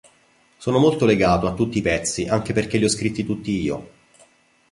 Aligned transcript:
Sono 0.57 0.79
molto 0.79 1.05
legato 1.05 1.45
a 1.45 1.53
tutti 1.53 1.77
i 1.77 1.81
pezzi, 1.83 2.25
anche 2.25 2.53
perché 2.53 2.79
li 2.79 2.85
ho 2.85 2.89
scritti 2.89 3.23
tutti 3.23 3.51
io. 3.51 3.89